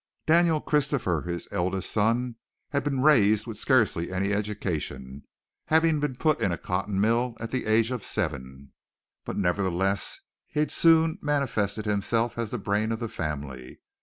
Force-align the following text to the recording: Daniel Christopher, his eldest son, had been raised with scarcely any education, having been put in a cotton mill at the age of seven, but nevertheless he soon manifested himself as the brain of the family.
Daniel 0.25 0.59
Christopher, 0.59 1.21
his 1.27 1.47
eldest 1.51 1.91
son, 1.91 2.35
had 2.71 2.83
been 2.83 3.03
raised 3.03 3.45
with 3.45 3.55
scarcely 3.59 4.11
any 4.11 4.33
education, 4.33 5.21
having 5.67 5.99
been 5.99 6.15
put 6.15 6.41
in 6.41 6.51
a 6.51 6.57
cotton 6.57 6.99
mill 6.99 7.37
at 7.39 7.51
the 7.51 7.67
age 7.67 7.91
of 7.91 8.03
seven, 8.03 8.71
but 9.25 9.37
nevertheless 9.37 10.21
he 10.47 10.67
soon 10.67 11.19
manifested 11.21 11.85
himself 11.85 12.39
as 12.39 12.49
the 12.49 12.57
brain 12.57 12.91
of 12.91 12.97
the 12.99 13.07
family. 13.07 13.79